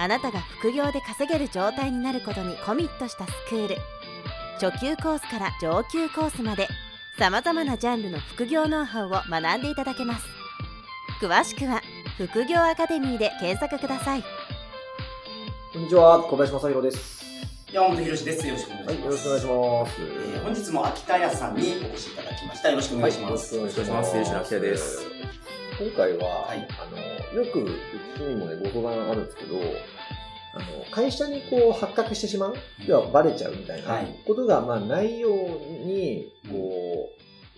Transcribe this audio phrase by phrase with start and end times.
[0.00, 3.76] あなたが副業で稼げる状態になることにコミットしたスクール
[4.58, 6.68] 初級コースから上級コースまで
[7.18, 10.24] さまざまなジャンルの副業ノウハウを学んでいただけます
[11.20, 11.82] 詳しくは
[12.16, 14.24] 副業アカデミーで検索ください
[15.72, 17.24] こんにちは、小林正宏です。
[17.70, 18.44] 山本博史です。
[18.44, 18.88] よろしくお願いします。
[18.88, 20.00] はい、よろしくお願いします。
[20.00, 22.70] えー本日も秋田屋さんにお越しいただきました。
[22.70, 23.54] よろしくお願いします。
[23.54, 24.46] よろしくお願いしお願いしますます。
[24.46, 25.06] 秋田です。
[25.78, 27.66] 今回は、はいあの、よくう
[28.16, 29.56] ちにもね、ご相談あるんですけど、
[30.52, 32.54] あの、会社にこう発覚してしまう、
[32.86, 35.32] 要はバレちゃうみたいなはいことが、まあないよう
[35.86, 37.08] に、こ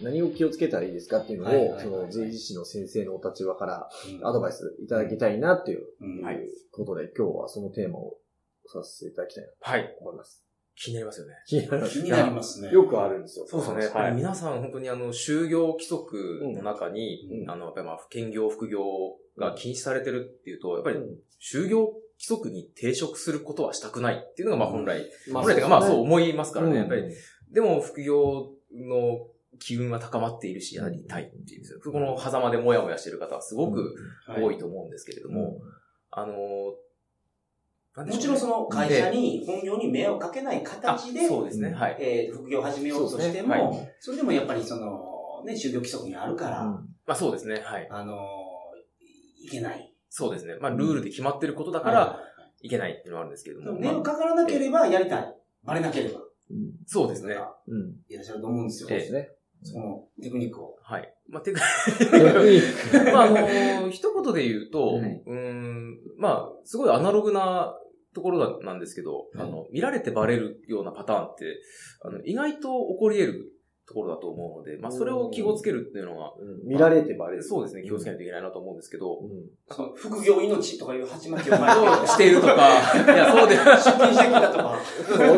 [0.01, 3.89] う、何を気をつけたらいいですかっていうのを、その税理士の先生のお立場から
[4.21, 5.83] うんアドバイスいただきたいなっていう
[6.73, 8.17] ことで、今日はそのテーマを
[8.67, 9.95] させていただきたいなはい。
[9.99, 10.45] と思います。
[10.75, 11.35] 気になりますよね。
[11.47, 12.71] 気になります気になりますね。
[12.73, 13.47] よくあるんですよ。
[13.47, 14.01] そうですね。
[14.01, 14.13] はい。
[14.15, 18.83] 皆さん本当にあの、就業規則の中に、うんあの、やっぱりまあ、兼業、副業
[19.39, 21.17] が禁止されてるっていうと、やっぱりうん。
[21.41, 26.77] 就業規則に抵触することはしたくないっていうのがまあ本来、まあ本来というかまあそうう思いますからね。
[26.77, 27.11] やっぱりうん
[27.53, 29.27] でも副業の
[29.59, 33.95] 機運は高まっているし、やりたいっていう、この狭間でもやもやしてる方はすごく
[34.27, 34.43] はい。
[34.43, 35.61] 多いと思うんですけれども、
[36.11, 41.73] あの、もちろんその会社に、本業に目をかけない形で、あそうですね。
[41.73, 41.97] はい。
[42.01, 46.73] えー副業を始めようとしても、それでもやっぱりその、ね、就業規則にあるから、うん。
[47.07, 47.61] まあそうですね。
[47.63, 47.87] はい。
[47.91, 48.42] あのー
[49.43, 49.93] いけない。
[50.09, 50.57] そうですね。
[50.61, 52.21] まあルールで決まってることだか、から
[52.61, 53.73] いけないっていうのはあるんですけれども。
[53.73, 55.35] まあ目をかからなければやりたい。
[55.65, 56.21] バレなければ。
[56.21, 56.27] うん
[56.87, 57.37] そうですね。
[57.69, 57.95] うん。
[58.09, 58.89] いらっしゃると思うんですよ。
[58.89, 59.31] そうですね。
[59.63, 60.77] そのテクニックを。
[60.83, 61.15] はい。
[61.29, 61.65] まあ、てか、う
[63.13, 67.79] まあ、あのー一言で言うと、はいうーん、まあ、すごいアナログな
[68.15, 71.61] ところだなんですけど、あの、見られてバレるようなパターンって、
[72.03, 73.53] あの、意外と起こり得る
[73.87, 77.43] ところだと思うので、まあ、それを気をつけるっていうのは、ん見られてバレる。
[77.43, 79.45] そうですね、気をつけないといけないなと思うんですけど、うん。
[79.71, 82.59] その副業命とかいう鉢巻きを前に しているとか、い
[83.17, 84.77] や、そうで、 出勤してきたとか。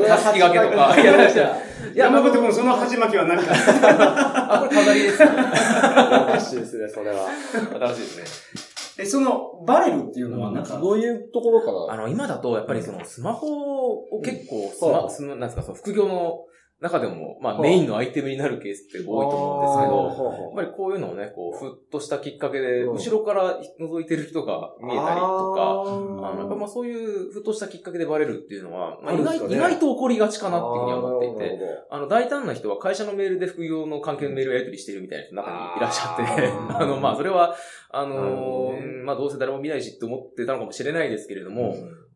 [0.06, 1.56] たすき掛けとか、いや、いや、いや、
[1.94, 3.52] 山本君、その鉢巻きは何か
[4.54, 5.26] あ、これ飾りですね。
[5.26, 7.28] らしいですね、それは。
[7.52, 8.64] 新しいですね。
[8.96, 11.94] え、その、バレるっていうのは、なんか、どういうところから？
[11.94, 16.44] あの、今だと、やっぱりその、スマホを結構、スはあマ、スマなんですか、その副業の
[16.84, 22.92] 中でも、まあ、はあメインのアイテムになるケースって多いと思うんですけど、けやっぱりこういうのをね、こう、ふっとしたきっかけで、うん。
[22.96, 31.58] 後ろから覗いてる人が見えたりとか、あの、やっぱまあそういうふっとしたきっかけでバレるっていうのは、まあ、意外意外と起こりがちかなっていうふうには思っていて、て。
[31.90, 37.56] あの、大胆な人は会社のメールで副業の関係のメールをやり取りしているみたいな人中にいらっしゃって、 あの、まあ、それは、
[37.90, 38.74] あの
[39.04, 41.74] まあ、どうせ誰も見ないしって思ってたのかもしれないですけれども、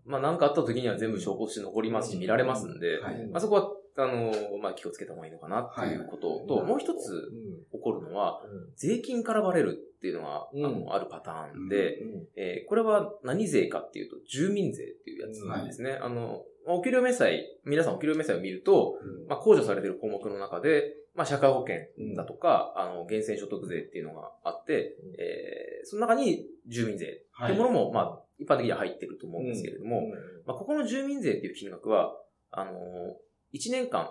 [0.08, 3.26] まあ、なんかあった時には全部証拠として残りますし、見られますんで、はい。
[3.26, 3.70] まあ、そこは、
[4.04, 7.32] あのまあ、気をつけた方がいいのかなっていうことと、もう一つ
[7.72, 8.40] 起こるのは、
[8.76, 10.64] 税金からバレるっていうのが、うん。
[10.64, 15.98] あの、あるパターンで、うんえーこれは何税かっていうと、住民税っていうやつなんですね。
[16.00, 18.98] あの、まあお給料明細、皆さんお給料明細を見ると、
[19.28, 25.14] まあ、控除されている項目の中で、まあ、社会保険だとか、あの、源泉所得税っていうのがあって、うん。
[25.18, 30.02] えーその中に住民税っていうものも、まあ、一般的には入ってると思うんですけれども、
[30.46, 32.12] まあ、ここの住民税っていう金額は、
[32.50, 32.72] あの
[33.54, 34.10] 1年間、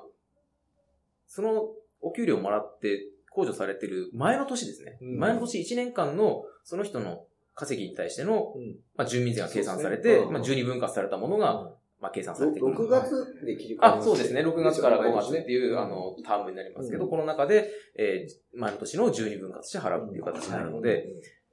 [1.27, 1.69] その
[2.01, 4.97] お給料をもらって控除されてる前の年ですね。
[5.01, 5.19] うん。
[5.19, 8.77] 前の年1年間のその人の稼ぎに対しての、うん。
[8.95, 10.15] まあ、住民税が計算されて、ね。
[10.25, 10.33] うん。
[10.33, 12.75] まあ、12分割されたものが、まあ、計算されてくる。
[12.75, 14.41] 6月で切り替えあ、そうですね。
[14.41, 17.09] 6月から5月ねっていう、あの、タームになりますけど、うん。
[17.09, 21.05] この中で、えー前の年の12分割して払うっていう形になるので、、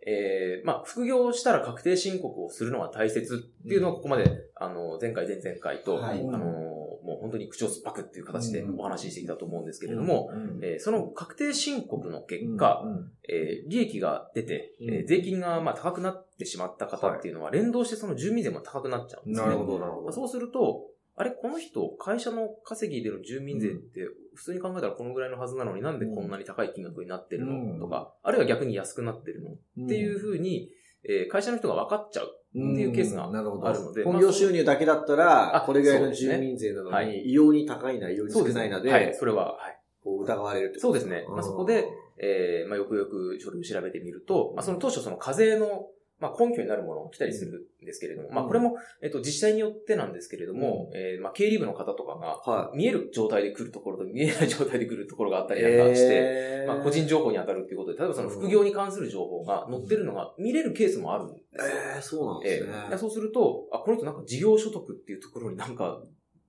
[0.07, 4.25] えーまあ、副業したら確定申告をするのが大切っていうのはここまで、
[4.57, 6.21] あの、前回、前々回と、はい。
[6.21, 19.47] あの、もう本当に口を酸っぱくっていう形でうんお話ししてきたと思うんですけれども、うんえーその確定申告の結果、うんえー利益が出て、え税金がまあ高くなってしまった方っていうのは、連動してその住民税も高くなっちゃうんですね。
[19.47, 20.03] なるほど、なるほど。
[20.05, 20.87] まあそうすると、
[21.17, 24.01] あれ、この人、会社の稼ぎでの住民税って、
[24.35, 27.79] 普通に考えたらこのぐらいのはずなのになんでこんなに高い金額になってるの、うん。
[27.79, 30.71] とか、あるいは逆に安くなってるの、っていうふうに、
[31.09, 32.31] えー会社の人が分かっちゃう。
[32.57, 39.81] っていうケースがあるので本業収入だけだったら、あこれぐらいの住民税なのはに、異様に高いな、異様に少ないなで、はい、それは、はい。
[40.05, 41.25] こう疑われるそうですね。
[41.29, 45.87] まあ、そこで、えーまあ、よくよく書類を調べてみると、まあ、その当初その課税の
[46.21, 56.73] まあ、根拠になるものが来たりするんですけれども、まあ、これも、えっと、自治体によってなんですけれども、えーまあ、経理部の方とかが、は見える状態で来るところと見えない状態で来るところがあったりなんかして、えー。
[56.73, 61.71] まあ、個人情報に当たるっていうことで、例えばその副業に関する情報が載ってるのが見れるケースもあるんですよ。
[61.97, 62.73] えー、そうなんですね。
[62.91, 66.01] ええそうすると、あ、この人なんか事業所得っていうところになんか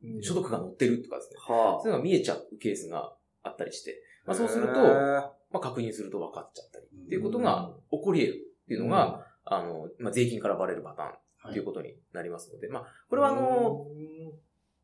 [0.04, 0.22] うん。
[0.22, 1.56] 所得が載ってるとかですね。
[1.56, 3.14] はそういうのが見えちゃうケースが
[3.44, 11.06] あったりして、まあ、そうすると、まあ、確認すると分かっちゃったりっていうことが起こり得るっていうのが、あの、まあ、税金からバレるパター
[11.48, 13.88] ンっていうことになりますので、まあ、これはあの、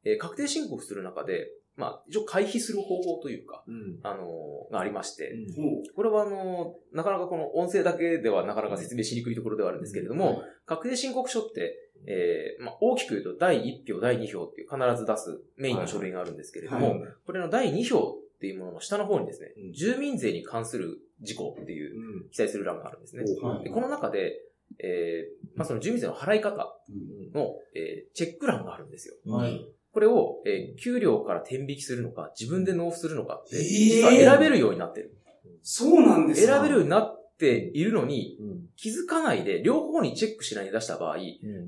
[0.06, 4.28] えー確定申告する中で、まあ、一応回避する方法というか、うん、あの
[4.72, 5.54] がありまして、うん。
[5.54, 11.78] ほこれはあの、なかなかこの音声だけではなかなか説明しにくいところではあるんですけれども、確定申告書って、
[12.08, 17.14] えーまあ、大きく言うと第1票、第2票っていう必ず出すメインの書類があるんですけれども、はい。
[17.26, 19.74] これの第2票っていうものの下の方にですね、うん。
[19.74, 22.30] 住民税に関する事項っていううん。
[22.30, 23.24] 記載する欄があるんですね。
[23.42, 23.64] はい。
[23.64, 24.40] でこの中で、
[24.80, 29.16] えーまあ、その住民税の払い方うんの、えーチェック欄があるんですよ。
[29.26, 29.66] はい。
[29.94, 35.18] これを、えー給料から転引きするのか、自分で納付するのかって、選べるようになってる。
[35.62, 41.18] そうなんですか選べるようになっているのに、うん気づかないで、両方にチェックしないで出した場合、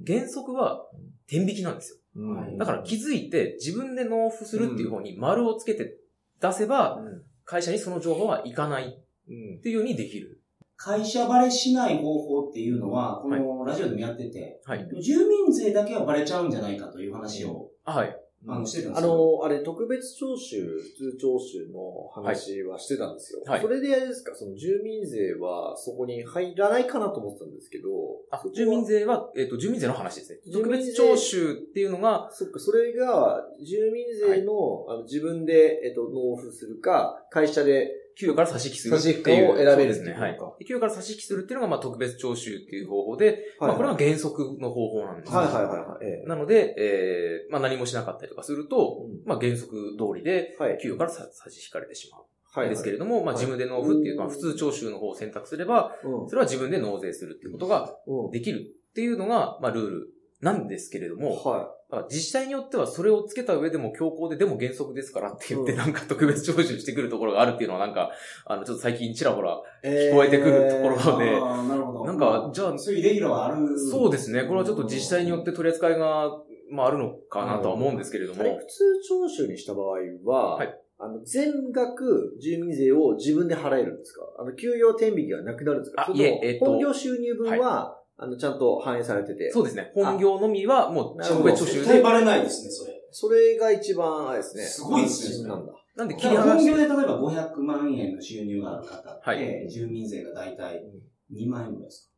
[0.08, 0.86] 原則は
[1.28, 1.98] 転引きなんですよ。
[2.16, 5.98] うんはいだから気づいて自分で納付するっていう方に丸をつけて
[6.40, 7.00] 出せば、
[7.46, 9.00] 会社にその情報はいかない
[9.30, 10.42] うんっていうようにできる。
[10.76, 14.88] 会社バレしない方法っていうのは、このラジオでもやってて、はい。
[15.02, 18.20] 住民税だけはバレちゃうんじゃないかという話を、あはい。
[18.46, 19.40] あの、してたんであすよ。
[19.40, 23.42] の、あれ、特別徴収、普通徴収の話はしてたんですよ。
[23.46, 27.88] はいそれであれですか、その住民税はそこに入らないかなと思ってたんですけど、
[28.32, 30.40] あ住民税は、えっ、と、住民税の話ですね。
[30.52, 39.14] 特別徴収っていうのが、そっか、それが、住民税の、あの自分で、えっと、納付するか、会社で、給与から差し引きするっていう。
[39.14, 40.14] 差し引きを選べるですね。
[40.14, 45.34] はい給与から差し引きするっていうのが、まあ、特別徴収っていう方法で、まあ、これは原則の方法なんです。
[45.34, 46.06] はいはいはいはい。
[46.06, 50.78] ええなので、えー、まあ、何もしなかったりとかすると、うんまあ、原則通りで、はい。
[50.82, 52.22] 給与から差差し引かれてしまう。
[52.54, 52.70] はい。
[52.70, 58.32] ですけれども、まあ、はい自分で納付っていう、まあ、普通徴収の方を選択すれば、うんそれは自分で納税するっていうことがうん。
[58.32, 60.08] できるっていうのが、まあ、ルール
[60.44, 68.12] なんですけれども、はだから自治体によってはそれをつけた上でも強行ででも原則ですからって言ってうんなんか特別徴収してくるところがあるっていうのはなんか、
[68.46, 69.88] あの、ちょっと最近ちらほら、い。
[69.88, 72.06] 聞こえてくるところあでーなるほど。
[72.06, 73.80] なんかじゃあそういうイレギュラーはある。
[73.80, 74.44] そうですね。
[74.44, 76.32] これはちょっと自治体によって取り扱いが、
[76.70, 84.22] まあ、あるのかなとは思うんですけれども普通徴収にした場合は、はいあの、全額住民税を自分で払えるんですか？
[84.40, 86.10] あの、給与転引きがなくなるんですか？
[86.14, 89.52] いええっと本業収入分は、あの、ちゃんと反映されてて。
[89.52, 89.92] そうですね。
[89.94, 92.94] 本業のみはもうなるほど特別徴収で、絶対バレないですね、それ。
[93.12, 94.64] それが一番、あれですね。
[94.64, 95.74] すごいですねなんだ。
[95.96, 100.84] なんでだ切り離本業で例えば500万円の収入がある方って、はい住民税が大体
[101.32, 102.12] 2万円ぐらいです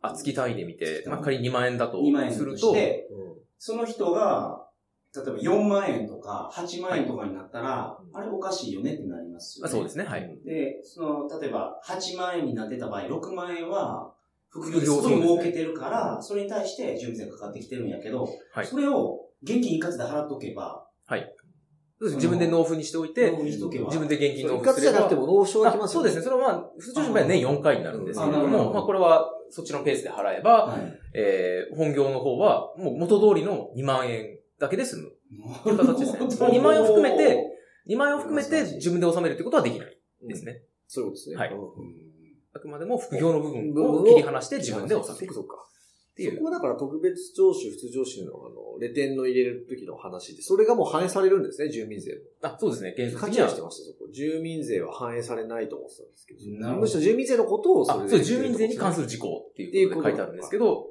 [0.00, 1.92] あ、月単位で見てまあ、仮に2万円だか。
[1.92, 3.08] と2万円すると、として、
[3.58, 4.68] その人が、
[5.14, 9.68] 例えば4万円とか8万円とかになったら、あれおかしいよねってなりますよね。
[9.68, 10.04] あそうですね。
[10.04, 10.38] はい。
[10.44, 14.14] で、その、例えば8万円になってた場合、6万円は、
[14.60, 14.90] 副業です。
[14.92, 18.66] ごい儲けてるから、それに対して住民税がかかってきてるんやけど、はい。
[18.66, 20.86] それを現金一括で払っとけば、
[21.98, 22.16] そうです。
[22.16, 23.86] 自分で納付にしておいて、納付しとけば。
[23.86, 24.92] 自分で現金納一付すれば。
[24.92, 26.22] 括じゃなくても納付書が来ますよあそうですね。
[26.22, 30.98] それはまあ、普通の場合は年4回になるんですけれども、まあこれはそっちのペースで払えば、はい。
[31.14, 35.12] えー、本業の方はもう元通りの2万円だけで済む。
[35.64, 36.18] という形ですね。
[36.18, 37.42] なるほど2万円を含めて、
[37.88, 39.98] 2万円を含めて自分で納めるってことはできない
[40.28, 40.62] ですね。
[40.86, 41.36] そういうことですね。
[41.36, 41.50] はい。
[41.50, 42.05] うん
[42.56, 45.66] あくまでも副業の部分をを切り離して自分で納めるそっかそ
[46.12, 52.20] っていうそこはだから特別徴収、普通徴収のあの、レテンの入れる時の話で、それがもう反映されるんですね、住民税も。
[52.40, 52.94] あ、そうですね。
[52.96, 53.48] 原則的には。
[53.50, 54.08] してました、そこ。
[54.10, 56.70] 住民税は反映されないと思ってたんですけど。
[56.70, 60.88] どむしろ住民税のことをあ、れでそう、住民税に関する事項っていうことで書いてあるんですけど、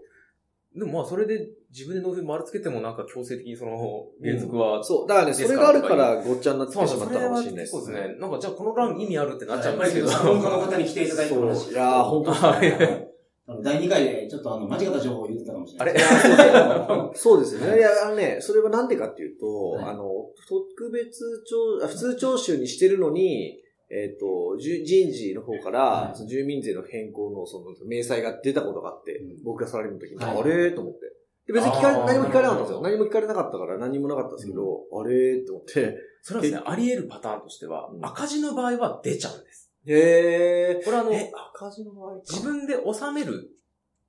[0.75, 5.07] でもまあそれで自分で納付丸つけてもなんか強制的にその原則は、そう。
[5.07, 8.15] だからね、それがあるからごっちゃになってしまったかもしれないですそうですね。
[8.19, 10.09] なんかじゃあこの欄意味あるってなっちゃうんですけど。
[10.09, 11.47] 本家の方に来ていただいてそう。
[11.47, 12.67] 話いやー、本当あ い。
[12.67, 13.01] や
[13.47, 15.93] あの第2回でちょっとあの、間違った情報を言ってたかもしれない。
[15.93, 17.11] あれ？
[17.15, 17.77] そうですね。
[17.77, 19.85] いや、あのね、それはなんでかっていうと、はい。
[19.85, 20.03] あの、
[20.49, 23.61] 特別徴、あ普通徴収にしてるのに、
[23.95, 30.71] えっ、と、じゅ人事の方から、はいその住民税の変更のその明細が出たことがあって、うん僕がサラリーマンの時に、はいあれ？
[30.71, 30.99] と思って。
[31.47, 32.81] で別に聞かれ何も聞かれなかったんですよ。
[32.81, 35.39] 何も聞かれなかったから何もなかったんですけど、あれ？
[35.45, 35.97] と思って。
[36.21, 39.71] それはですね、あり得るパターンとしてはう、ん赤字の場合は出ちゃうんです。
[39.87, 40.83] へー。
[40.83, 43.51] これはあの、え、赤字の場合か自分で納める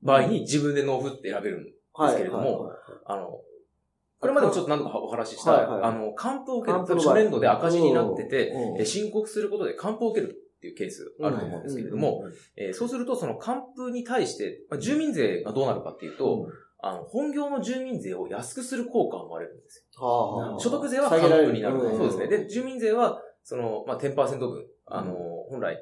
[0.03, 3.41] 場合に自分で納付って選べるんですけれども、はいはいはいあの、
[4.19, 5.83] これまでもちょっと何度かお話しした、はいはい。
[5.83, 7.01] あの、還付を受ける。
[7.01, 8.81] 初年度で赤字になってて、うん。
[8.81, 12.25] え申告することで還付を受けるっていうケースあると思うんですけれども、
[12.57, 20.07] えーそうするとその還付に対して、まあ、住民税がどうなるかっていうと、あの、本業の住民税を安くする効果が生まれるんですよ。
[20.07, 20.61] はあ。
[20.61, 21.77] 所得税は還付になる。
[21.77, 21.97] うん。
[21.97, 22.29] そうですね。
[22.29, 25.15] で、住民税は、その、まあ、10%分、あの、
[25.51, 25.79] 本来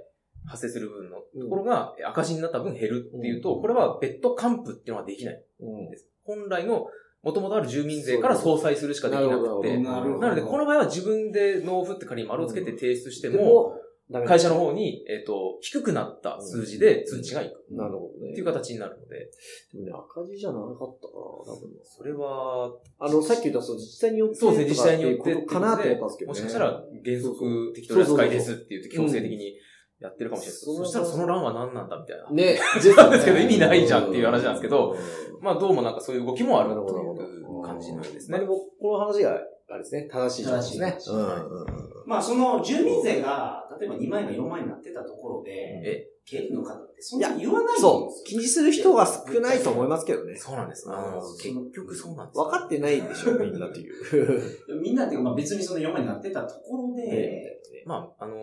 [0.46, 3.60] 発生する分のところが赤字になった分減るっていうと、うん。
[3.62, 6.06] これは別途還付っていうのはできないうんんです。
[6.24, 6.86] 本来の
[7.24, 13.80] 元々ある住民税から相殺するしかできなくて、なるほどなので、この場合は自分で納付って仮に丸をつけて提出してでも、
[14.26, 17.74] 会社の方に、えっ、と、低くなった数字で通知がいく。
[17.74, 18.32] なるほどね。
[18.32, 19.30] っていう形になるので、
[19.72, 21.70] でもね、赤字じゃなかったかな、多分。
[21.82, 26.34] それは、あの、さっき言った、その自治体によってそうですね、自治体によってとかなと思ったんですけどね。
[26.34, 29.54] もしかしたら原則適当な扱いですって言って強制的に
[30.04, 30.52] やってるかもしれない。
[30.52, 32.30] ですけど、うんそしたらその欄は何なんだみたいな。
[32.30, 32.58] ね、
[32.96, 34.92] なんですけど意味ないじゃんっていう話なんですけど。
[34.92, 38.38] うん、まあどうもなんかそういう動きもあるなるほという感じのようですね。
[38.38, 38.46] まあで。
[38.46, 40.92] も、この話が、あれですね、正しいですね。
[40.92, 41.66] 正しいうんうん。
[42.06, 48.24] まあ、その住民税が、例えば2万円が4万円になってたところで、え、経理の方ってそんなに言わないんですよそう。
[48.24, 50.34] 気にする人が少ないと思いますけどね。
[50.36, 50.86] そうなんです。
[51.42, 52.36] 結局そうなんです。
[52.38, 54.42] 分かってないでしょ、みんなっていう。
[54.80, 58.36] みんなっていうか、まあ別にその4万円になってたところで、まあ、あの、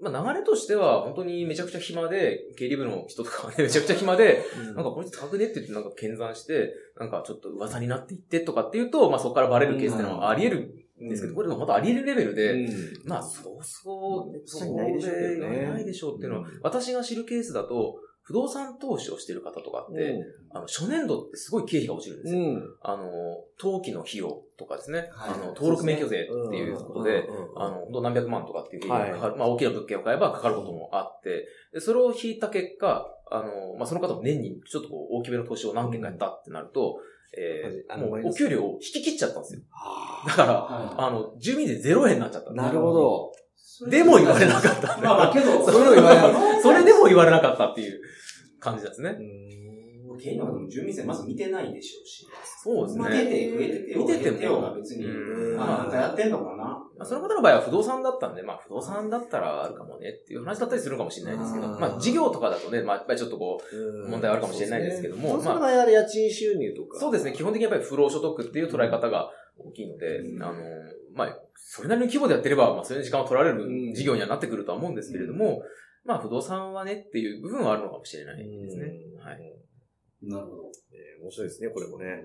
[0.00, 4.44] まあ流れとしては本当にめちゃくちゃ暇で、経理部の人とかはね、 めちゃくちゃ暇で、
[4.76, 13.08] なんかこいつ高くねって言ってなんか検算して、なんかちょっと噂になっていってとかっていうと、まあそこからバレるケースっていうのはあり得るんですけど、これでもまたあり得るレベルで、うん。
[13.08, 15.50] まあそうそう、そこでしょうけどね。
[15.50, 16.60] で言わないでしょうっていうのは、うん。
[16.62, 22.40] 私が知るケースだと、不動産投資をしてる方とかって、うあの、初年度ってすごい経費が落ちるんですよ。
[22.40, 22.62] ん。
[22.80, 23.10] あの、
[23.60, 25.34] 登記の費用とかですね、はい。
[25.34, 37.00] あの、登録免許税っていうことで、あの、本当何百万とかっていう経費がかかる、まあ大きな物件を買えばかかることもあって、でそれを引いた結果、あの、まあその方も年にちょっとこう大きめの投資を何件かやったってなると、
[37.36, 39.60] えー、もうお給料を引き切っちゃったんですよ。
[39.70, 42.54] はだから、はあの、住民税0円になっちゃったあ。
[42.54, 43.32] なるほど。
[43.88, 44.98] いでも言われなかった。
[44.98, 46.30] まあまあけど、それを言われな
[46.62, 48.00] それでも言われなかったっていう
[48.60, 49.18] 感じですね。
[50.16, 52.26] 経理の住民税まず見てないでしょうし。
[52.62, 53.30] そうですまあ出ね。
[53.30, 55.06] て増えてて、見てても増えようが別に、
[55.56, 56.56] なんかやってんのかな？
[56.56, 66.98] まあ、その方の場合は不動産だったんで、まあ不動産だったらあるかもねっていう話だったりするかもしれないですけど、うんまあ事業とかだとね、まあやっぱりちょっとこう、問題あるかもしれないですけどもそうするとあれ家賃収入とか。
[66.98, 70.54] そうですね、基本的にやっぱり不労所得っていう捉え方が大きいので、うんあの、
[71.14, 75.62] まあ、それなりの規模でやってれば、まあそれに時間を取られるうん事業にはなってくるとは思うんですけれども、
[76.04, 78.84] まあ不動産はねっていう部分はあるのかもしれないですね。
[79.16, 79.38] うんはい。
[80.28, 80.72] なるほど。
[80.92, 82.24] えー面白いですね、これもね。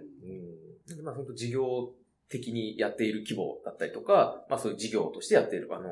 [0.95, 1.93] でまあ本当事業
[2.29, 5.89] 的にやっている規模だったりとか、まあそういう事業としてやっている、あの、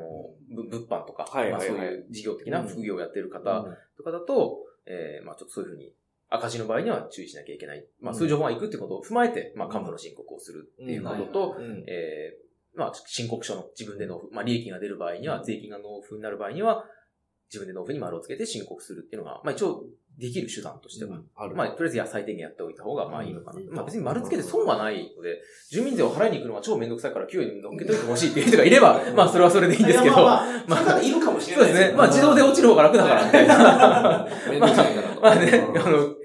[0.54, 1.72] ぶ物販とか、はいはいはい。
[1.72, 3.78] まあそういう事業的な副業をやっている方うん。
[3.98, 5.94] とかだと、えーまあちょっとそういうふうに
[6.30, 7.86] 赤字の場合には注意しなきゃいけない。
[8.02, 11.84] まあそういう情報がいくっていうことを踏まえて、まあ幹部の申告をするっていうことと、うん。
[11.88, 12.48] えー
[12.78, 16.86] まあ申告書の自分で納付、まあ利益が出る場合には、税金が納付になる場合には、
[17.52, 19.84] 自分で納付に丸をつけて申告するっていうのが、まあ一応
[20.18, 21.56] できる手段としては、ある。
[21.56, 23.60] まあ、とりあえずや最低限やっておいた方が、まあいいのかな。
[23.60, 23.70] うん。
[23.72, 25.40] まあ別に丸つけて損はないので、
[25.70, 31.86] 住民税を払いに行くのは超めんどくさいから給与に乗っけといてほしいっていう人がいれば、まあそれはそれでいいんですけど、まあまあ、まあ、いるかもしれそうですね。
[31.90, 34.28] ないまあ自動で落ちる方が楽だからみたいな。
[34.50, 36.16] めんどくさいからとまあね、うんあの、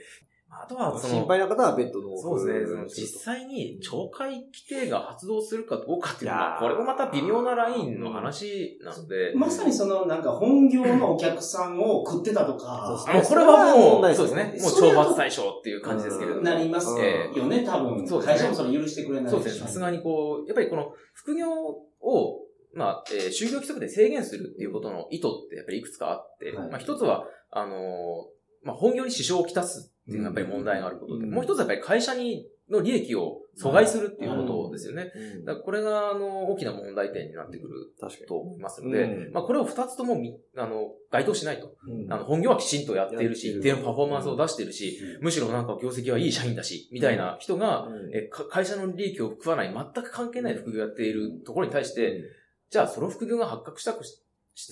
[0.90, 2.16] はその、心配な方はベッドの。
[2.16, 6.60] そうですね、実際に懲戒規定が発動するかどうかっていうのは、いやー。
[6.60, 16.42] これもまた微妙なラインの話なので、まさにその、なんか本業のお客さんを食ってたとか、あのこれはもう、そうですね、もう懲罰対象っていう感じですけれども。
[16.42, 18.06] なりますえよね、多分。
[18.06, 18.34] そうですね。
[18.34, 19.66] 会社もそれ許してくれないそうですね。
[19.66, 22.40] さすがにこう、やっぱりこの副業を、
[22.74, 26.70] まあ、えー就業規則で制限するっていうことの意図ってやっぱりいくつかあって、はい。
[26.70, 27.78] まあ一つは、あのー
[28.64, 31.30] まあ本業に支障をきたすっていうのがやっぱり問題があることで、うん。
[31.30, 35.12] もう一つはやっぱり会社に、の利益を阻害するっていうことですよね。
[35.14, 35.44] うん。
[35.44, 37.92] だからこれが、あの、大きな問題点になってくる
[38.26, 39.32] と思いますので、うん。
[39.32, 41.74] まあこれを二つともみ、あの、該当しないと。
[41.86, 42.06] に。
[42.08, 47.88] あの、本業はきちんとやっているし、一定のパフォーマンスを出しているし、むしろなんか業績はいい社員だし、みたいな人が、
[48.50, 52.22] 会社の利益を食わない、全く関係ない副業をやっているところに対して、
[52.70, 54.22] じゃあその副業が発覚したくし、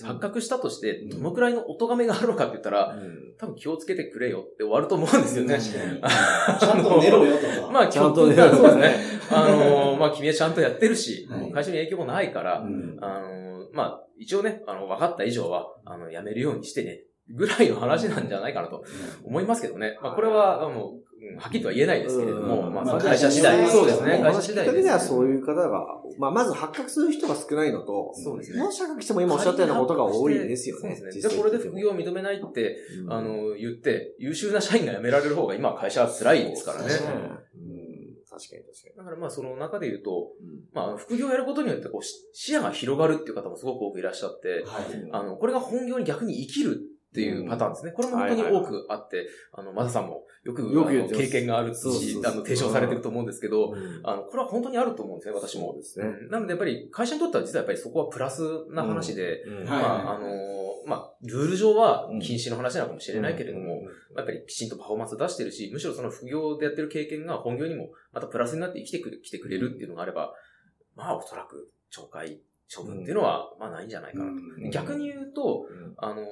[0.03, 5.57] 発覚したとして、どのくらいのお咎めがあるのかって言ったら、うん多分気をつけてくれよって終わると思うんですよね。
[5.57, 6.59] 確かに。
[6.59, 7.71] ちゃんと寝ろよとか。
[7.73, 8.95] まあ、ちゃんとね基本的にはそうですね。
[9.31, 13.41] あのーまあ、君はちゃんとやってるし、はい会社に影響もないから、うんあのー
[13.73, 17.01] まあ、一応ね、あの、分かった以上は、あの、やめるようにしてね、
[17.35, 18.83] ぐらいの話なんじゃないかなと
[19.23, 19.97] 思いますけどね。
[20.01, 21.01] まあ、これは、もう、うん
[21.37, 23.67] はっきりとは言えないですけれども、うんまあ、まあ会社次第。
[23.69, 24.17] そうですね。
[24.19, 24.89] お会社次第です。
[24.89, 25.85] はそういう方が、
[26.17, 30.81] まあ、まず発覚する人が少ないのと、そうですねもししても今おっしゃったようなことが多いですよね。
[30.81, 31.21] そうですね。
[31.21, 36.87] じゃあこれで副業を認めないって、うんあの、言って、優秀な社員が辞められる方が今は会社は辛いですからね。
[37.55, 37.71] うん
[38.31, 40.61] 確かかに確かだからまあその中で言うと、に。
[40.73, 45.09] まあ副業をやることによってこうし視野が広がるっていう方もすごく多くいらっしゃって、はい。
[45.11, 46.79] あの、これが本業に逆に生きる
[47.11, 47.91] っていうパターンですね。
[47.91, 53.99] これも本当に多くあって、あの、マ田さんもよくよく経験があるしあの、提唱されてると思うんですけど、うん。
[54.03, 55.73] あの、これは本当にあると思うんですね、私も。
[55.75, 56.05] ですね。
[56.29, 63.83] なのでやっぱり会社にとっては実はやっぱりそこはプラスな話で、まあ、あのーまあ、ルール上は禁止の話なのかもしれないけれども、うん。
[64.15, 70.33] やっぱりきちんとパフォーマンスを出してるし、むしろその副業でやってる経験が本業にもまたプラスになって生きてくる、来てくれるっていうのがあれば、
[70.95, 72.39] まあおそらく懲戒
[72.73, 74.31] 処分っていうのは、まあないんじゃないかなと。
[74.31, 74.69] うん。
[74.71, 75.93] 逆に言うと、うん。
[75.97, 76.25] あのー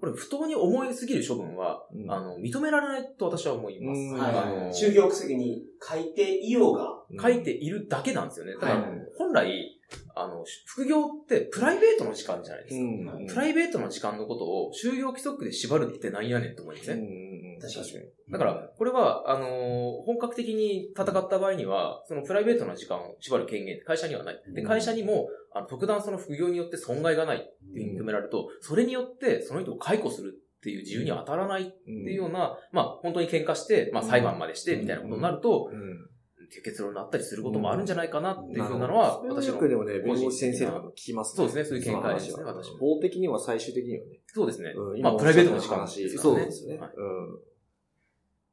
[0.00, 2.10] これ不当に重いすぎる処分は、うん。
[2.10, 4.00] あの、認められないと私は思います。
[4.00, 4.18] うん。
[4.18, 6.88] はいあのー就業責に書いていようが、
[7.20, 8.54] 書いているだけなんですよね。
[8.54, 8.82] だからはい、
[9.16, 9.78] 本来、
[10.16, 12.82] あの、副業ってプライベートの時間じゃないですか。
[12.82, 13.26] うん。
[13.28, 17.21] プライベートの時間のことを就業規則で縛るってなんやねんと思いません、うん
[17.68, 18.32] 確かに。
[18.32, 24.42] だから、これは、あのー本格的に戦った場合には、そのプライベートな時間を縛る権限って会社にはない。
[24.54, 24.66] で、うん。
[24.66, 27.40] 会社にも、あの、特段その副業によって損害がないっ
[27.74, 36.12] ていうふうに認められると、それによってその人を解雇するっていう自由には当たらないっていうような、まあ、本当に喧嘩して、まあ、裁判までして、みたいなことになると、うん。
[36.44, 42.78] っていう結論になったりすることもあるんじゃないかなっていうふうなのは、私のよくでもね、弁護士先生とかも聞きますそうですねそういう見解ですね私も。
[42.78, 44.20] 法的には最終的にはね。
[44.26, 44.74] そうですね。
[44.76, 45.00] うん。
[45.00, 45.88] まあ、プライベートの時間。
[45.88, 46.78] そうですよね。
[46.78, 46.90] はい。
[46.94, 47.38] うん。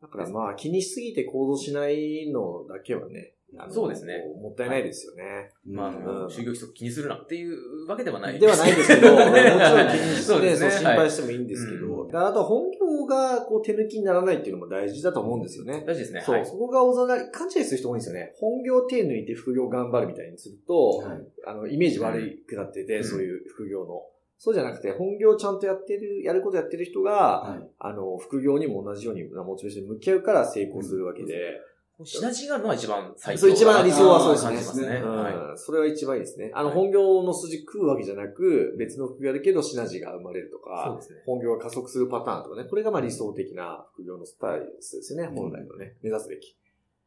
[0.02, 3.34] だからまあ、気にしすぎて行動しないのだけはね、
[3.70, 5.52] そうですねもったいないですよね。
[5.66, 5.92] まあ、
[6.30, 15.84] 就業規則気にするなっていうわけではないではないですけど、 もちろん気ねにして、心配してもいいんですけど、あと本業がこう手抜きにならないっていうのも大事だと思うんですよね。
[15.86, 16.22] 大事ですね。
[16.24, 16.46] そう、はい。
[16.46, 18.34] そこがおざなり、勘違いする人多いんですよね。
[18.38, 24.04] 本業手抜いて副業頑張るみたいにすると、はいあの、イメージ悪くなってて、うんそういう副業の。
[24.42, 31.60] そうじゃなくて、本業ちゃんとやってる、やることやってる人が、はいあの、副業にも同じようにモチベーションに向き合うから成功するわけで、
[32.06, 35.02] シナジーがあるのは一番最そう一番理想はそうですねすね。
[35.04, 36.52] うんはそれは一番いいですね。
[36.54, 40.60] あの、はい本業の筋食うわけじゃなく、別の副業だけどシナジーが生まれるとい。
[40.62, 41.20] そうか、ですね。
[41.26, 46.56] 本業が加速するパターンとかね、これがまあ理想的な副業のスタイルですね、本来のね、目指すべき。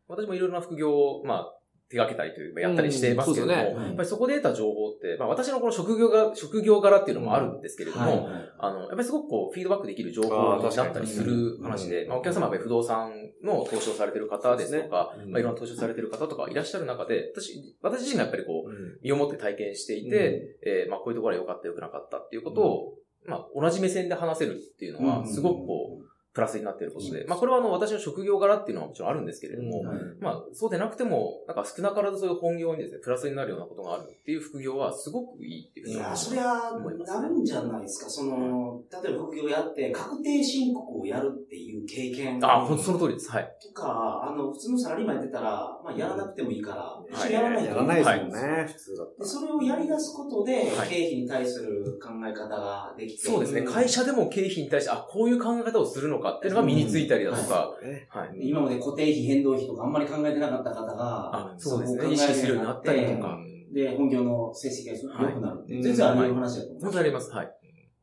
[0.09, 1.59] 私もいろいろな副業を、まあ、
[1.93, 3.87] 手掛けたりというか、やったりしてますけれども、うんね。
[3.89, 10.63] やっぱりそこで得た情報って、まあ私のこの職業が、職業柄っていうのもあるんですけれども、はいあの、やっぱりすごくこう、フィードバックできる情報に。
[10.63, 13.13] なったりする話で、うんまあお客様はやっぱり不動産
[13.45, 15.27] の投資をされてる方ですとか、ね。
[15.27, 18.99] まあいろんな投資をされてる方とかいらっしゃる中で、私、私自身がやっぱりこう、うん。
[19.03, 22.95] 身をもって体験していて、えーまあこういうところは良かった良くなかったっていうことを、
[23.27, 38.11] まあ同じ目線で話せるっていうのは、すごくこう、プラスになっていることで、まあこれはあの私の職業柄っていうのはもちろんあるんですけれども、うんまあそうでなくても、なんか少なからずそういう本業にですね、プラスになるようなことがあるっていう副業はすごくいいっていうふうに思いいや、そりゃ、なるんじゃないですか？
[38.11, 43.31] その、例えば副業やって、確定申告をやるっていう経験あ、ほんとその通りです。
[43.31, 43.57] はい。
[43.63, 53.23] とか、あの、普通のサラリーマンやってたら、まあ、やらなくてもいいから、い一緒にやらないとやらないですもんはね、普通だったで、それをやり出すことで、はい経費に対する考え方ができて。
[53.29, 53.63] そうですね。
[53.63, 57.73] 会社でも経費に対して、あ、こういう考え方をするのかっていうのが身についたりだとか、
[58.09, 58.49] はい。
[58.49, 61.99] 今まで固定費、変動費とかあんまり考えてなかった方が、あ、そうですね。
[61.99, 63.39] こ考え意識するようになったりとか。
[63.73, 66.83] で、本業の成績がすごく良くなるって、はい全然ある話だと思う。
[66.83, 67.31] 本当にあります。
[67.31, 67.51] はい。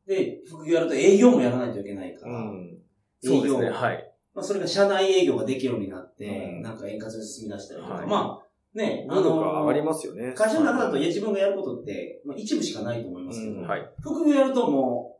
[0.06, 2.78] で、副業やると営業もやらないといけないから、うん。
[3.22, 3.66] そうですね。
[3.66, 4.12] 営業はい。
[4.34, 10.32] まあ、それが社内営業ができるようになって、うんなんか円滑に進み出したりとか、はいまあ、ね、能力が上がりますよね。
[10.32, 13.90] 会社の中だといや自分がやることって、まあ、一部しかないと思いますけど、うんはい。
[14.00, 15.19] 副業やるともう、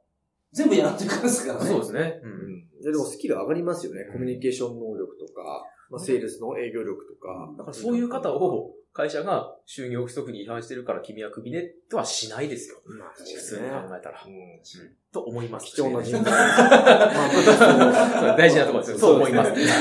[0.53, 1.67] 全部やらっていくんですからね。
[1.71, 2.21] そうですね。
[2.23, 2.27] う。
[2.27, 4.05] うんでもスキル上がりますよね。
[4.11, 7.53] コミュニケーション能力とか、まあ、セールスの営業力とか。
[7.59, 12.83] だからそういう方を会社が就業規則に違反してるから君はクビねとはしないですよ。
[12.87, 14.21] まあ、普通に考えたら。
[14.27, 14.33] うん
[15.13, 15.75] と思います。
[15.75, 16.25] 貴重な人材。
[16.31, 16.31] そ
[18.33, 18.99] う大事なところですよ。
[18.99, 19.51] そう思います。
[19.51, 19.73] クビにし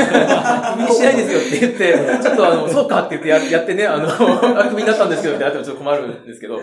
[1.04, 1.93] ないですよって言って、
[2.24, 4.15] ちょっとあの、そうかって言ってややってね、あの、あ
[4.69, 6.60] クビになったんですけどってなってもちょっと困るんですけど。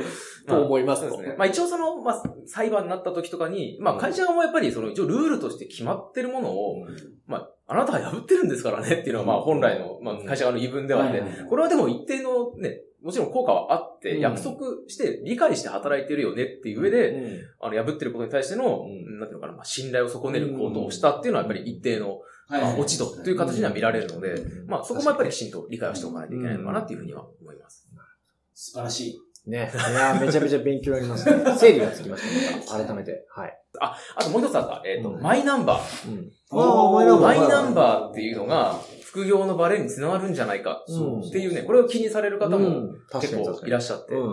[0.49, 1.37] と思いますね。
[1.39, 6.85] まあ一応その、まあ裁判になった時とかに、まあ会社側もやっぱりその一応ルールとして決まってるものを、
[7.29, 14.21] まああなたは破ってるんですからねっていうのはまあ本来の、まあ会社側の言い分ではあって、これはでも一定のね、もちろん効果はあって、うん。
[14.21, 14.57] 約束
[14.89, 19.21] して理解して働いてるよねっていう上で、うんあの、破ってることに対しての、うん。
[19.21, 24.67] なんていうのかな、まあ、信頼を損ねる行動をしたっていうのはやっぱり一定の、はいまあ、落ち度という形には見られるので、うん。
[24.67, 27.89] まあ、そこもやっぱりきちんと理解をしておかないといけないのかなっていうふうには思います。
[28.55, 29.21] 素晴らしい。
[29.47, 29.71] ね。
[29.75, 31.57] いやーめちゃめちゃ勉強になりますね。
[31.57, 32.23] 整理がつきまし
[32.69, 32.87] た、また。
[32.87, 33.27] 改めて。
[33.31, 33.59] はい。
[33.81, 36.11] あともう一つあった、えっ、と、うんマイナンバー。
[36.11, 36.31] うん。
[36.51, 44.27] あーマイナンバーマイナンバーっていうのが、副業のバレにつながるんじゃないかうんっていうね、これを気にされる方も結構いらっしゃって、うんこ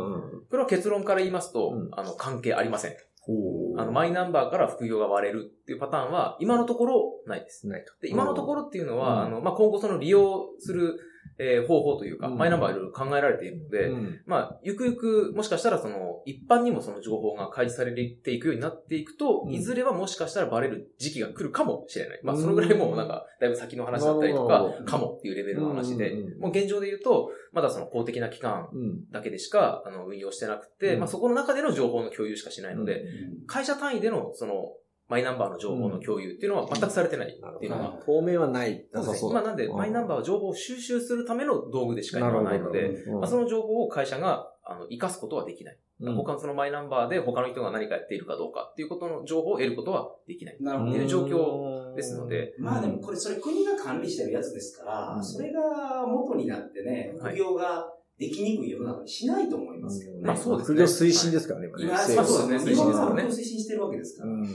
[0.51, 0.57] うん。
[0.57, 2.91] れは結論から言いますと、うんあの、関係ありません。
[3.25, 3.33] ほ
[3.77, 7.67] あの、マイナンバーから副業が割れるっていうパターンは、今のところないです。
[7.69, 7.93] ないと。
[8.01, 10.99] で、今のところっていうのは、うんあの、まあ、今後その利用する、
[11.37, 12.37] えー方法というか、うん。
[12.37, 14.21] マイナンバーいろいろ考えられているので、うん。
[14.25, 19.53] まあ、ゆくゆく、もしかしたらその、一般にもその情報が開示されていくようになっていくと、うん。
[19.53, 22.19] いずれはもしかしたらバレる時期が来るかもしれない。
[22.23, 26.13] まあ、そのぐらいもうなんか、だいぶ先の話だったりとかかもっていうレベルの話で。
[26.39, 29.11] もう現状で言うと、まだその公的な機関うん。
[29.11, 30.99] だけでしか、あの、運用してなくて、うん。
[30.99, 33.47] まあ、そこの中での情報の共有しかしないので、うん。
[33.47, 34.73] 会社単位でのその、
[35.13, 38.83] マイナンバーの情報の共有っていうのは全くされてないっていうのが、ほ当面はない。
[38.91, 45.75] そうなんで、マイナンバーは情報を収集するための道具でしか今はないので、うんまあ、その情報を会社が、あの、活かすことはできない。
[45.75, 50.57] うん他のそのマイナンバーで他の人が何かやっているかどうかっていうことの情報を得ることはできない。
[50.59, 51.09] なるほどねっていう。
[51.09, 57.85] 状況ですので、まあでもこれ、それ国が管理してるやつですから、うんそれが元になってね、はい副業が
[58.17, 60.21] できにくい世の中にしないと思いますけどね。
[60.23, 61.97] まあそうです副業推進ですからね、今ね。
[61.97, 64.31] そうですね日本は推進ですからね推進してるわけですから。
[64.31, 64.47] うん。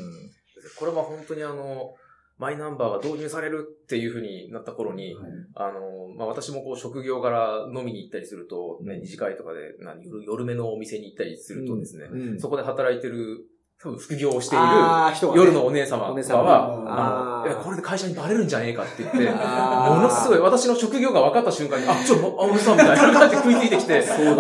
[0.77, 1.95] これは本当にあの、
[2.39, 5.25] マイナンバーが導入されるっていうふうになった頃に、はい。
[5.57, 12.41] あの、まあ、私もこう職業柄飲みに行ったりすると、ね、うん二次会とかで何夜夜目のお店に行ったりするとですね、うん。
[12.41, 13.41] そこで働いてる、
[13.81, 24.35] 多分副業をしている夜のお姉様とかは、これで会社にバレるんじゃねえかって言って、ものすごい私の職業が分かった瞬間に、あ、ちょ、あ、お姉さんみたいな感じで食いついてきて、 あの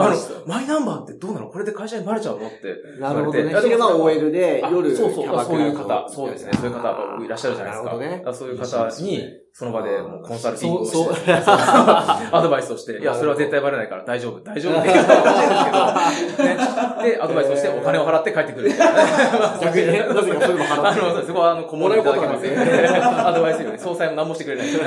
[0.45, 1.47] マイナンバーってどうなの？
[1.47, 2.49] これで会社にバレちゃうの？
[2.49, 3.01] って。
[3.01, 3.45] なるほどね。
[3.45, 6.53] 言われて昼間 OL で、あ夜、そうそう、そういう方、そうですね。
[6.57, 7.85] そういう方がいらっしゃるじゃないです
[8.25, 8.35] か。
[8.35, 16.57] そういう方に、その場でもうコンサルティングをして、そうそう アドバイスをして、いや、それは絶対バレないから大丈夫、大丈夫って言うかもしいですけど、ね。
[17.17, 19.59] で、アドバイスをしてお金を払って帰ってくるみたいな。
[19.61, 24.67] 逆にね、なぜかそういうの払あっての、そこは、あの、小物いただけますよもらうことなんですよアドバイスより、総裁も何もしてくれない。
[24.67, 24.79] お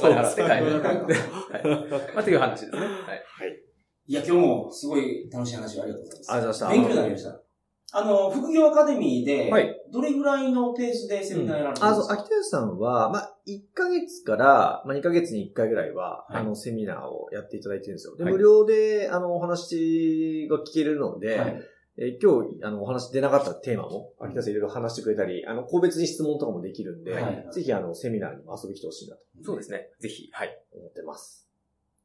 [0.00, 0.52] 金払って帰る。
[0.52, 1.04] はい。
[2.14, 2.80] まあ、という話ですね。
[2.80, 2.90] はい。
[4.06, 6.32] いや、今日もすごい楽しい話をありがとうございます。
[6.32, 7.43] ありがとうございました勉強になりました。
[7.96, 18.16] あの、副業アカデミーで、はいどれぐらいのペースでセミナーやられてるあ、そう、んですか、秋田さんは、まあ、1ヶ月から、まあ、2ヶ月に1回ぐらいは、はいあの、セミナーをやっていただいてるんですよ。
[18.16, 21.62] で、はい無料で、あの、お話が聞けるので、はい
[21.96, 29.90] えー今日、あの、お話出なかったテーマも、秋田さんいろいろ話してくれたり、あの、個別に質問とかもできるんで、はいぜひ、あの、セミナーにも遊びに来てほしいなとそうですね。
[30.00, 30.58] ぜひ、はい。
[30.72, 31.48] 思ってます。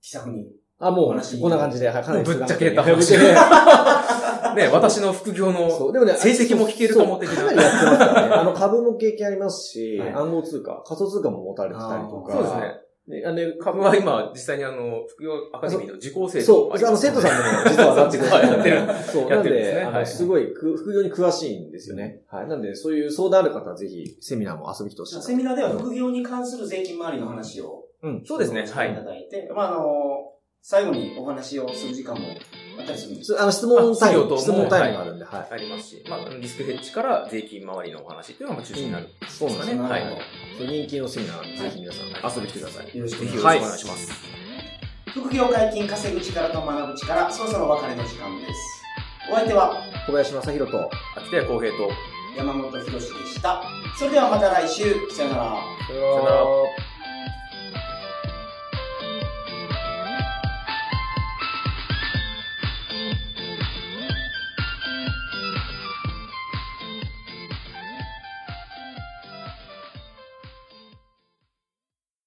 [0.02, 0.52] 気さくに。
[0.80, 8.34] あ、もう、こんな感じで、はい、かなりぶっちゃけたぶっちゃけね、私の副業のそう、でもね、成績も聞けるかも的なそうかなりやってますからね。
[8.34, 12.34] あの、株も経験ありますし、はい暗号通貨、仮想通貨も持たれてたりとか。
[12.34, 12.62] そうですね。
[13.10, 13.24] ね。
[13.26, 19.04] あの、株は今、実際にあの、副業アカデミーの受講生そう、あの、生徒さんでも実はなってくれてはいやってる。
[19.04, 22.22] そう、やなんで、ってるんですねはいあの、すごい、く副業に詳しいんですよね。
[22.30, 22.48] はい。
[22.48, 25.22] なんで、そういう相談ある方はぜひ、セミナーも遊びに来てほしいな。
[25.22, 28.24] セミナーでは副業に関する税金周りの話をうん。
[28.26, 28.66] そうですね。
[28.66, 28.96] はいい。
[28.96, 29.84] ただいて、まあ、あの、
[30.62, 32.28] 最後にお話をする時間も
[32.80, 35.48] あったりするんですすあの、質問タイム、質問タイムがあるんで、はい。
[35.52, 39.10] ありますし、まあ、リスクヘッジから税金周りのお話っていうのが中心になる。
[39.28, 39.82] そうなんですね。
[39.82, 40.02] はい
[40.58, 42.98] そう人気のセミナーなんで、ぜひ皆さん遊びに来てください。
[42.98, 43.68] よろしくおお願いします。
[43.68, 44.40] 願いします。
[45.14, 48.80] 副業解禁稼ぐ力と学ぶ力、そろそろお別れの時間です。
[49.32, 51.90] お相手は小林正宏と、秋田屋公平と、
[52.38, 53.64] 山本博史でした。
[53.98, 55.44] それではまた来週、さよなら。
[55.88, 56.89] さよなら